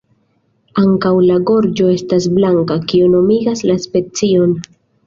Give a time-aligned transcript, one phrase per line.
[0.83, 4.63] Ankaŭ la gorĝo estas blanka, kio nomigas la specion.